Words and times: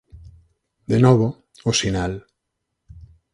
De 0.91 0.97
novo, 1.05 1.27
o 1.69 1.71
sinal. 1.79 2.13